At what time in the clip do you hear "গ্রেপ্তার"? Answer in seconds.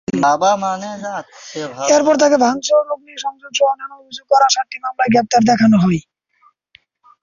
5.13-5.41